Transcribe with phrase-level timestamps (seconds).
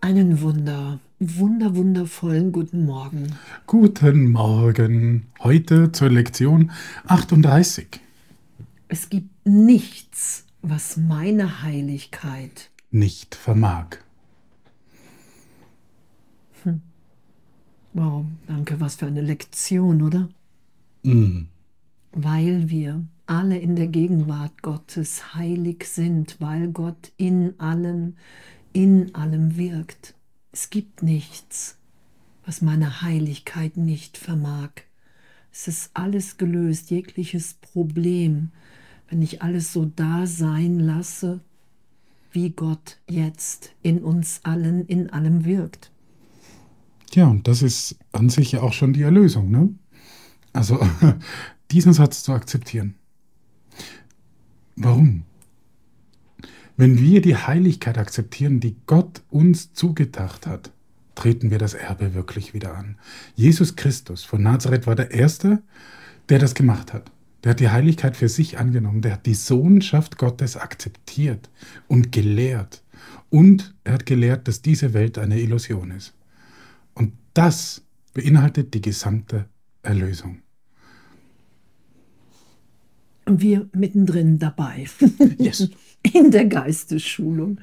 [0.00, 3.34] Einen Wunder, wunder, wundervollen guten Morgen.
[3.66, 5.26] Guten Morgen.
[5.40, 6.70] Heute zur Lektion
[7.06, 8.00] 38.
[8.88, 13.98] Es gibt nichts, was meine Heiligkeit nicht vermag.
[16.62, 16.82] Hm.
[17.94, 20.28] Wow, danke, was für eine Lektion, oder?
[21.02, 21.42] Mm.
[22.12, 28.16] Weil wir alle in der Gegenwart Gottes heilig sind, weil Gott in allen,
[28.72, 30.14] in allem wirkt.
[30.52, 31.78] Es gibt nichts,
[32.44, 34.70] was meine Heiligkeit nicht vermag.
[35.50, 38.50] Es ist alles gelöst, jegliches Problem,
[39.08, 41.40] wenn ich alles so da sein lasse,
[42.32, 45.90] wie Gott jetzt in uns allen, in allem wirkt.
[47.12, 49.74] Ja, und das ist an sich ja auch schon die Erlösung, ne?
[50.52, 50.80] Also
[51.70, 52.94] diesen Satz zu akzeptieren.
[54.76, 55.24] Warum?
[56.76, 60.72] Wenn wir die Heiligkeit akzeptieren, die Gott uns zugedacht hat,
[61.14, 62.96] treten wir das Erbe wirklich wieder an.
[63.34, 65.62] Jesus Christus von Nazareth war der Erste,
[66.28, 67.10] der das gemacht hat.
[67.44, 69.02] Der hat die Heiligkeit für sich angenommen.
[69.02, 71.50] Der hat die Sohnschaft Gottes akzeptiert
[71.88, 72.82] und gelehrt.
[73.30, 76.14] Und er hat gelehrt, dass diese Welt eine Illusion ist.
[76.94, 77.82] Und das
[78.14, 79.46] beinhaltet die gesamte
[79.82, 80.41] Erlösung.
[83.24, 84.86] Und wir mittendrin dabei.
[85.38, 85.68] Yes.
[86.12, 87.60] In der Geistesschulung.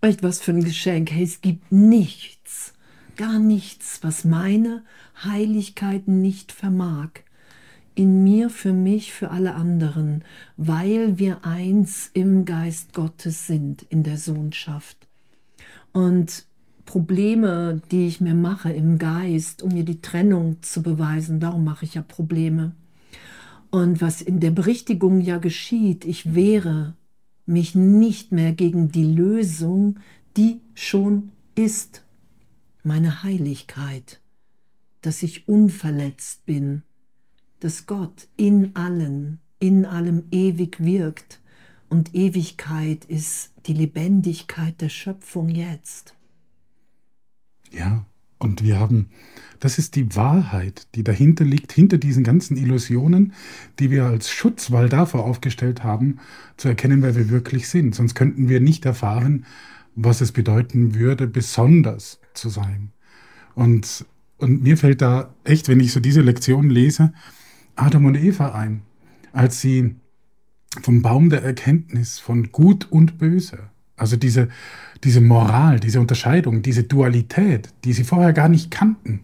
[0.00, 1.10] Echt was für ein Geschenk.
[1.10, 2.72] Hey, es gibt nichts,
[3.16, 4.84] gar nichts, was meine
[5.24, 7.10] Heiligkeit nicht vermag
[7.94, 10.24] in mir, für mich, für alle anderen,
[10.56, 14.96] weil wir eins im Geist Gottes sind, in der Sohnschaft.
[15.92, 16.46] Und
[16.86, 21.84] Probleme, die ich mir mache im Geist, um mir die Trennung zu beweisen, darum mache
[21.84, 22.72] ich ja Probleme.
[23.72, 26.94] Und was in der Berichtigung ja geschieht, ich wehre
[27.46, 29.98] mich nicht mehr gegen die Lösung,
[30.36, 32.04] die schon ist,
[32.82, 34.20] meine Heiligkeit,
[35.00, 36.82] dass ich unverletzt bin,
[37.60, 41.40] dass Gott in allen, in allem ewig wirkt
[41.88, 46.14] und Ewigkeit ist die Lebendigkeit der Schöpfung jetzt.
[47.70, 48.04] Ja,
[48.42, 49.06] und wir haben,
[49.60, 53.32] das ist die Wahrheit, die dahinter liegt, hinter diesen ganzen Illusionen,
[53.78, 56.18] die wir als Schutzwall davor aufgestellt haben,
[56.56, 57.94] zu erkennen, wer wir wirklich sind.
[57.94, 59.46] Sonst könnten wir nicht erfahren,
[59.94, 62.90] was es bedeuten würde, besonders zu sein.
[63.54, 64.04] Und,
[64.38, 67.12] und mir fällt da echt, wenn ich so diese Lektion lese,
[67.76, 68.82] Adam und Eva ein,
[69.32, 69.94] als sie
[70.82, 74.48] vom Baum der Erkenntnis von Gut und Böse, also diese,
[75.04, 79.22] diese Moral, diese Unterscheidung, diese Dualität, die sie vorher gar nicht kannten,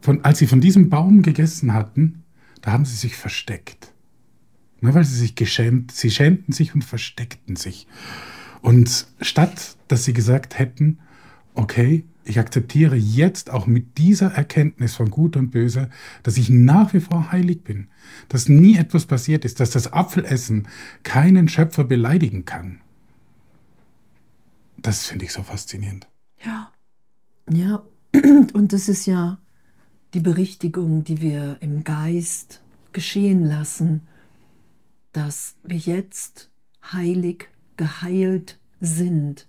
[0.00, 2.24] von, als sie von diesem Baum gegessen hatten,
[2.60, 3.92] da haben sie sich versteckt.
[4.80, 7.86] Ne, weil sie sich geschämt, sie schämten sich und versteckten sich.
[8.60, 10.98] Und statt dass sie gesagt hätten,
[11.54, 15.90] okay, ich akzeptiere jetzt auch mit dieser Erkenntnis von Gut und Böse,
[16.22, 17.88] dass ich nach wie vor heilig bin,
[18.28, 20.66] dass nie etwas passiert ist, dass das Apfelessen
[21.02, 22.80] keinen Schöpfer beleidigen kann.
[24.84, 26.06] Das finde ich so faszinierend.
[26.44, 26.70] Ja,
[27.50, 27.82] ja,
[28.52, 29.38] und das ist ja
[30.12, 32.60] die Berichtigung, die wir im Geist
[32.92, 34.02] geschehen lassen,
[35.12, 36.50] dass wir jetzt
[36.92, 39.48] heilig geheilt sind,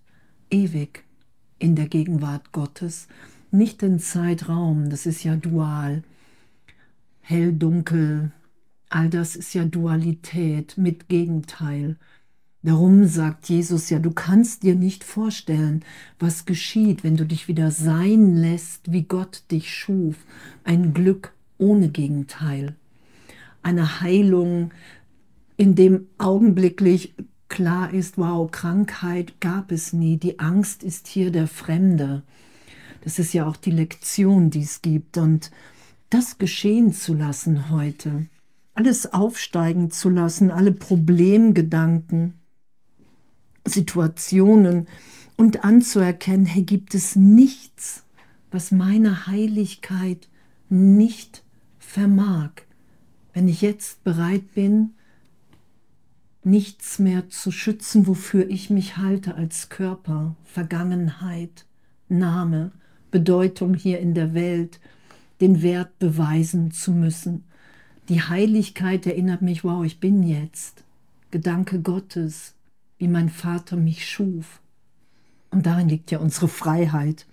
[0.50, 1.04] ewig
[1.60, 3.10] in der Gegenwart Gottes,
[3.52, 6.04] nicht den Zeitraum, das ist ja dual,
[7.20, 8.32] hell, dunkel,
[8.88, 11.98] all das ist ja Dualität mit Gegenteil.
[12.66, 15.86] Darum sagt Jesus ja, du kannst dir nicht vorstellen,
[16.18, 20.16] was geschieht, wenn du dich wieder sein lässt, wie Gott dich schuf.
[20.64, 22.76] Ein Glück ohne Gegenteil.
[23.62, 24.72] Eine Heilung,
[25.58, 27.14] in dem augenblicklich
[27.50, 32.24] klar ist, wow, Krankheit gab es nie, die Angst ist hier der Fremde.
[33.04, 35.20] Das ist ja auch die Lektion, die es gibt.
[35.20, 35.52] Und
[36.10, 38.26] das geschehen zu lassen heute,
[38.74, 42.34] alles aufsteigen zu lassen, alle Problemgedanken,
[43.66, 44.88] Situationen
[45.38, 48.04] und anzuerkennen, hey, gibt es nichts,
[48.52, 50.30] was meine Heiligkeit
[50.70, 51.44] nicht
[51.80, 52.52] vermag.
[53.34, 54.92] Wenn ich jetzt bereit bin,
[56.44, 61.66] nichts mehr zu schützen, wofür ich mich halte als Körper, Vergangenheit,
[62.08, 62.72] Name,
[63.12, 64.80] Bedeutung hier in der Welt,
[65.42, 67.44] den Wert beweisen zu müssen.
[68.10, 70.84] Die Heiligkeit erinnert mich, wow, ich bin jetzt.
[71.32, 72.55] Gedanke Gottes,
[72.98, 74.62] wie mein Vater mich schuf.
[75.52, 77.26] Und darin liegt ja unsere Freiheit.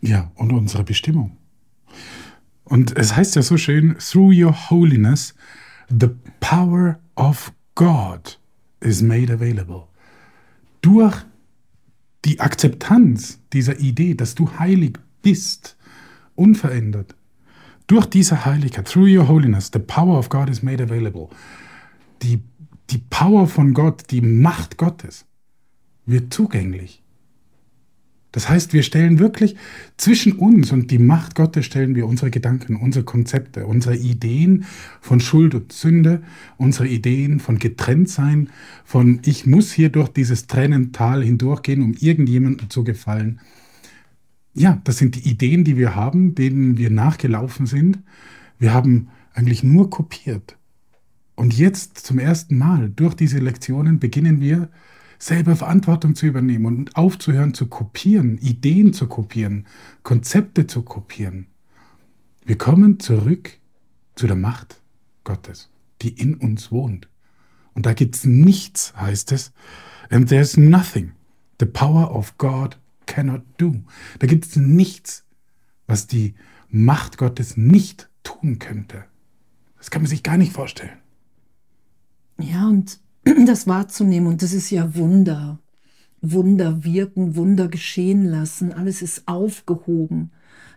[0.00, 1.36] Ja, und unsere Bestimmung.
[2.64, 5.34] Und es heißt ja so schön, through your holiness,
[5.88, 6.10] the
[6.40, 8.38] power of God
[8.80, 9.84] is made available.
[10.80, 11.24] Durch
[12.24, 15.76] die Akzeptanz dieser Idee, dass du heilig bist,
[16.34, 17.14] unverändert,
[17.86, 21.28] durch diese Heiligkeit, through your holiness, the power of God is made available.
[22.22, 22.40] Die,
[22.92, 25.24] die Power von Gott, die Macht Gottes
[26.04, 27.02] wird zugänglich.
[28.32, 29.56] Das heißt, wir stellen wirklich
[29.98, 34.64] zwischen uns und die Macht Gottes stellen wir unsere Gedanken, unsere Konzepte, unsere Ideen
[35.02, 36.22] von Schuld und Sünde,
[36.56, 38.48] unsere Ideen von Getrenntsein,
[38.84, 43.40] von ich muss hier durch dieses Tränental hindurchgehen, um irgendjemandem zu gefallen.
[44.54, 48.00] Ja, das sind die Ideen, die wir haben, denen wir nachgelaufen sind.
[48.58, 50.56] Wir haben eigentlich nur kopiert.
[51.34, 54.68] Und jetzt zum ersten Mal durch diese Lektionen beginnen wir
[55.18, 59.66] selber Verantwortung zu übernehmen und aufzuhören zu kopieren, Ideen zu kopieren,
[60.02, 61.46] Konzepte zu kopieren.
[62.44, 63.58] Wir kommen zurück
[64.16, 64.80] zu der Macht
[65.24, 65.70] Gottes,
[66.02, 67.08] die in uns wohnt.
[67.72, 69.52] Und da gibt es nichts, heißt es.
[70.10, 71.12] And there's nothing
[71.60, 73.76] the power of God cannot do.
[74.18, 75.24] Da gibt es nichts,
[75.86, 76.34] was die
[76.68, 79.04] Macht Gottes nicht tun könnte.
[79.78, 81.01] Das kann man sich gar nicht vorstellen.
[82.50, 82.98] Ja, und
[83.46, 84.28] das wahrzunehmen.
[84.28, 85.58] Und das ist ja Wunder.
[86.20, 88.72] Wunder wirken, Wunder geschehen lassen.
[88.72, 90.30] Alles ist aufgehoben.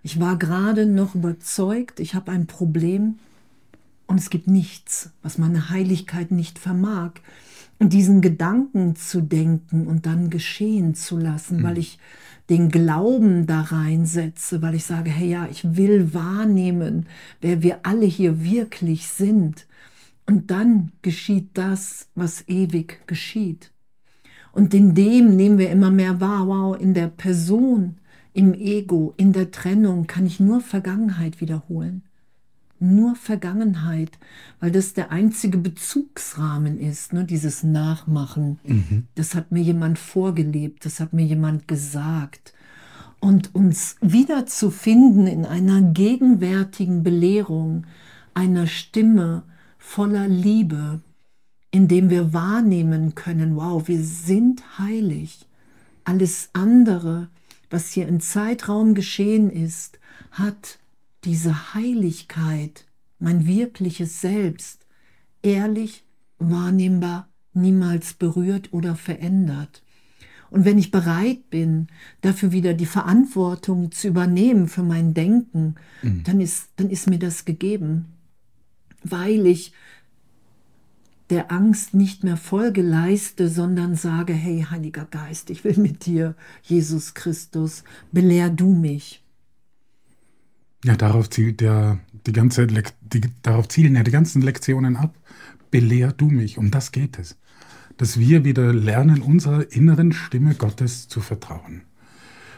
[0.03, 3.15] Ich war gerade noch überzeugt, ich habe ein Problem
[4.07, 7.13] und es gibt nichts, was meine Heiligkeit nicht vermag.
[7.79, 11.63] Und diesen Gedanken zu denken und dann geschehen zu lassen, mhm.
[11.63, 11.99] weil ich
[12.49, 17.07] den Glauben da reinsetze, weil ich sage, hey ja, ich will wahrnehmen,
[17.41, 19.65] wer wir alle hier wirklich sind.
[20.27, 23.71] Und dann geschieht das, was ewig geschieht.
[24.51, 27.97] Und in dem nehmen wir immer mehr wahr, wow, in der Person,
[28.33, 32.03] im Ego, in der Trennung kann ich nur Vergangenheit wiederholen.
[32.79, 34.11] Nur Vergangenheit,
[34.59, 38.59] weil das der einzige Bezugsrahmen ist, ne, dieses Nachmachen.
[38.65, 39.07] Mhm.
[39.15, 42.53] Das hat mir jemand vorgelebt, das hat mir jemand gesagt.
[43.19, 47.85] Und uns wiederzufinden in einer gegenwärtigen Belehrung,
[48.33, 49.43] einer Stimme,
[49.85, 50.99] voller Liebe,
[51.71, 55.45] in dem wir wahrnehmen können, wow, wir sind heilig.
[56.03, 57.29] Alles andere,
[57.69, 59.99] was hier im Zeitraum geschehen ist,
[60.31, 60.79] hat
[61.23, 62.85] diese Heiligkeit,
[63.19, 64.85] mein wirkliches Selbst,
[65.43, 66.03] ehrlich,
[66.39, 69.81] wahrnehmbar, niemals berührt oder verändert.
[70.49, 71.87] Und wenn ich bereit bin,
[72.21, 76.23] dafür wieder die Verantwortung zu übernehmen für mein Denken, mhm.
[76.23, 78.14] dann, ist, dann ist mir das gegeben
[79.11, 79.71] weil ich
[81.29, 86.35] der Angst nicht mehr Folge leiste, sondern sage, hey Heiliger Geist, ich will mit dir,
[86.61, 89.23] Jesus Christus, belehr du mich.
[90.83, 95.17] Ja, darauf zielt der, die ganze, die, darauf zielen ja die ganzen Lektionen ab.
[95.71, 97.37] Belehr du mich, um das geht es.
[97.97, 101.81] Dass wir wieder lernen, unserer inneren Stimme Gottes zu vertrauen.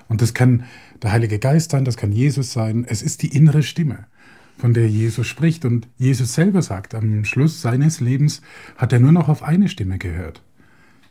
[0.10, 0.66] Und das kann
[1.02, 2.86] der Heilige Geist sein, das kann Jesus sein.
[2.88, 4.08] Es ist die innere Stimme
[4.57, 5.65] von der Jesus spricht.
[5.65, 8.42] Und Jesus selber sagt, am Schluss seines Lebens
[8.75, 10.42] hat er nur noch auf eine Stimme gehört.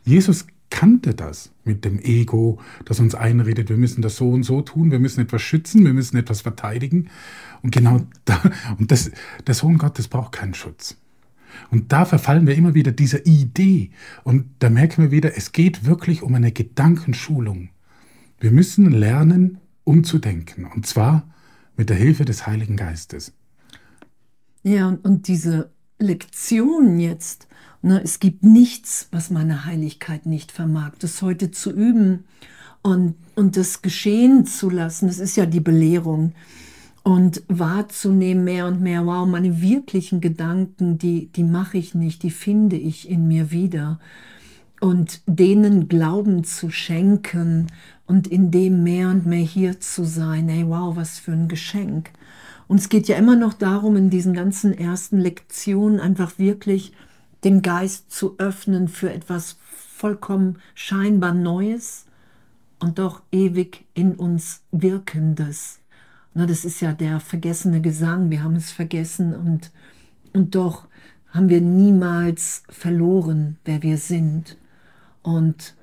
[0.03, 4.61] Jesus kannte das mit dem Ego, das uns einredet, wir müssen das so und so
[4.61, 7.09] tun, wir müssen etwas schützen, wir müssen etwas verteidigen.
[7.61, 8.41] Und genau da,
[8.77, 9.11] und das,
[9.45, 10.97] der Sohn Gottes braucht keinen Schutz.
[11.71, 13.91] Und da verfallen wir immer wieder dieser Idee.
[14.23, 17.69] Und da merken wir wieder, es geht wirklich um eine Gedankenschulung.
[18.39, 20.65] Wir müssen lernen, umzudenken.
[20.65, 21.27] Und zwar
[21.77, 23.33] mit der Hilfe des Heiligen Geistes.
[24.63, 25.69] Ja, und diese
[25.99, 27.47] Lektion jetzt,
[27.81, 30.93] ne, es gibt nichts, was meine Heiligkeit nicht vermag.
[30.99, 32.25] Das heute zu üben
[32.81, 36.33] und, und das geschehen zu lassen, das ist ja die Belehrung.
[37.03, 42.31] Und wahrzunehmen mehr und mehr, wow, meine wirklichen Gedanken, die, die mache ich nicht, die
[42.31, 43.99] finde ich in mir wieder.
[44.81, 47.67] Und denen Glauben zu schenken
[48.07, 50.49] und in dem mehr und mehr hier zu sein.
[50.49, 52.11] Hey, wow, was für ein Geschenk.
[52.67, 56.93] Und es geht ja immer noch darum, in diesen ganzen ersten Lektionen einfach wirklich
[57.43, 59.57] den Geist zu öffnen für etwas
[59.97, 62.05] vollkommen scheinbar Neues
[62.79, 65.79] und doch ewig in uns Wirkendes.
[66.33, 69.71] Na, das ist ja der vergessene Gesang, wir haben es vergessen und,
[70.33, 70.87] und doch
[71.31, 74.57] haben wir niemals verloren, wer wir sind.
[75.23, 75.75] Und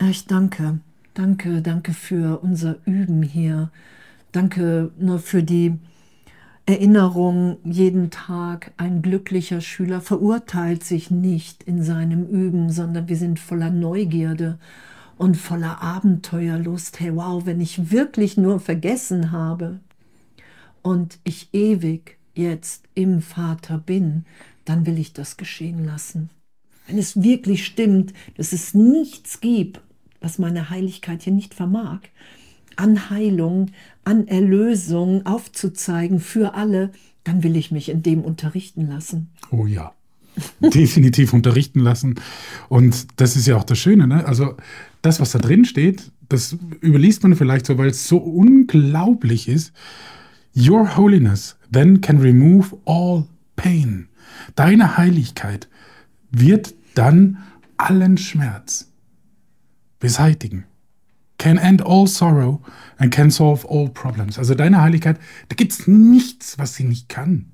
[0.00, 0.80] ich danke,
[1.18, 3.70] danke, danke für unser Üben hier.
[4.32, 5.78] Danke nur für die
[6.66, 13.38] Erinnerung jeden Tag, ein glücklicher Schüler verurteilt sich nicht in seinem Üben, sondern wir sind
[13.38, 14.58] voller Neugierde
[15.16, 16.98] und voller Abenteuerlust.
[16.98, 19.78] Hey, wow, wenn ich wirklich nur vergessen habe
[20.82, 24.24] und ich ewig jetzt im Vater bin,
[24.64, 26.30] dann will ich das geschehen lassen.
[26.88, 29.80] Wenn es wirklich stimmt, dass es nichts gibt,
[30.26, 32.00] was meine Heiligkeit hier nicht vermag,
[32.74, 33.70] an Heilung,
[34.02, 36.90] an Erlösung aufzuzeigen für alle,
[37.22, 39.28] dann will ich mich in dem unterrichten lassen.
[39.52, 39.92] Oh ja.
[40.60, 42.16] Definitiv unterrichten lassen.
[42.68, 44.26] Und das ist ja auch das Schöne, ne?
[44.26, 44.56] Also
[45.00, 49.72] das, was da drin steht, das überliest man vielleicht so, weil es so unglaublich ist.
[50.56, 54.08] Your holiness then can remove all pain.
[54.56, 55.68] Deine Heiligkeit
[56.32, 57.38] wird dann
[57.76, 58.90] allen Schmerz
[59.98, 60.64] beseitigen.
[61.38, 62.62] Can end all sorrow
[62.96, 64.38] and can solve all problems.
[64.38, 67.52] Also deine Heiligkeit, da gibt es nichts, was sie nicht kann.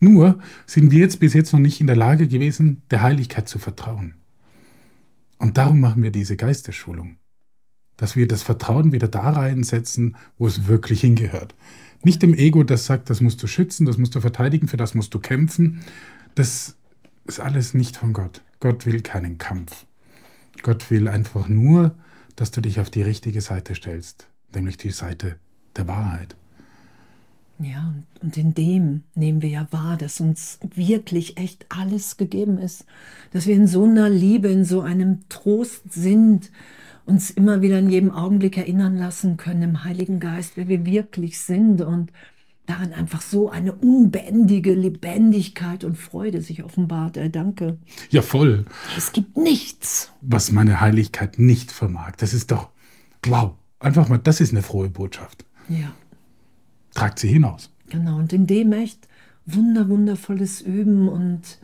[0.00, 3.60] Nur sind wir jetzt bis jetzt noch nicht in der Lage gewesen, der Heiligkeit zu
[3.60, 4.14] vertrauen.
[5.38, 7.18] Und darum machen wir diese Geistesschulung.
[7.96, 11.54] Dass wir das Vertrauen wieder da reinsetzen, wo es wirklich hingehört.
[12.02, 14.94] Nicht dem Ego, das sagt, das musst du schützen, das musst du verteidigen, für das
[14.96, 15.82] musst du kämpfen.
[16.34, 16.76] Das
[17.26, 18.42] ist alles nicht von Gott.
[18.58, 19.86] Gott will keinen Kampf.
[20.62, 21.94] Gott will einfach nur,
[22.36, 25.36] dass du dich auf die richtige Seite stellst, nämlich die Seite
[25.76, 26.36] der Wahrheit.
[27.58, 32.86] Ja, und in dem nehmen wir ja wahr, dass uns wirklich echt alles gegeben ist,
[33.32, 36.50] dass wir in so einer Liebe, in so einem Trost sind,
[37.04, 41.40] uns immer wieder in jedem Augenblick erinnern lassen können im Heiligen Geist, wer wir wirklich
[41.40, 42.12] sind und
[42.66, 47.16] darin einfach so eine unbändige Lebendigkeit und Freude sich offenbart.
[47.16, 47.78] Äh, danke.
[48.10, 48.64] Ja, voll.
[48.96, 50.12] Es gibt nichts.
[50.20, 52.12] Was meine Heiligkeit nicht vermag.
[52.18, 52.70] Das ist doch,
[53.24, 55.44] wow, einfach mal, das ist eine frohe Botschaft.
[55.68, 55.92] Ja
[56.94, 57.70] tragt sie hinaus.
[57.88, 59.08] Genau, und in dem echt
[59.46, 61.58] wunder, wundervolles Üben und,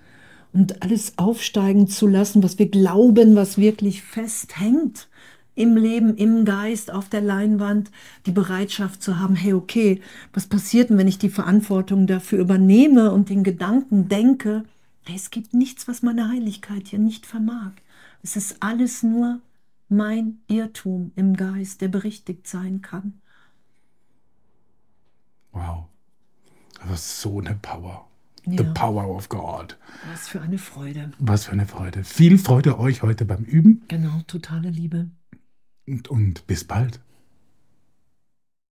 [0.52, 5.08] und alles aufsteigen zu lassen, was wir glauben, was wirklich festhängt
[5.58, 7.90] im Leben, im Geist, auf der Leinwand,
[8.26, 10.00] die Bereitschaft zu haben, hey, okay,
[10.32, 14.64] was passiert denn, wenn ich die Verantwortung dafür übernehme und den Gedanken denke,
[15.04, 17.72] hey, es gibt nichts, was meine Heiligkeit hier nicht vermag.
[18.22, 19.40] Es ist alles nur
[19.88, 23.14] mein Irrtum im Geist, der berichtigt sein kann.
[25.52, 25.86] Wow.
[26.88, 28.06] Das so eine Power.
[28.46, 28.58] Ja.
[28.58, 29.76] The power of God.
[30.08, 31.10] Was für eine Freude.
[31.18, 32.04] Was für eine Freude.
[32.04, 33.82] Viel Freude euch heute beim Üben.
[33.88, 35.10] Genau, totale Liebe.
[35.88, 37.00] Und, und bis bald.